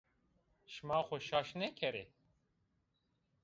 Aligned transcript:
Şima 0.71 0.99
xo 1.07 1.17
şaş 1.27 1.49
nêkerê! 1.59 2.03